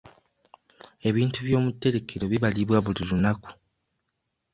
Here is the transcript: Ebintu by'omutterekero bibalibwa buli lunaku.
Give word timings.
Ebintu 1.09 1.39
by'omutterekero 1.47 2.25
bibalibwa 2.31 2.77
buli 2.85 3.03
lunaku. 3.09 3.49